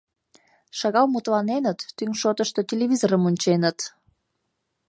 [0.79, 3.77] Шагал мутланеныт, тӱҥ шотышто телевизорым онченыт.